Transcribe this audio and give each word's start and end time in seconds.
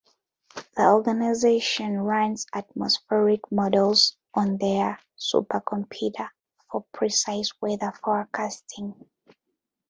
The 0.75 0.81
organization 0.81 1.99
runs 1.99 2.47
atmospheric 2.55 3.41
models 3.51 4.17
on 4.33 4.57
their 4.57 4.99
supercomputer 5.19 6.27
for 6.71 6.87
precise 6.91 7.51
weather 7.61 7.93
forecasting. 8.03 9.05